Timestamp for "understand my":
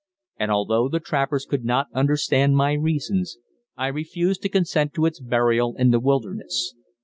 1.93-2.73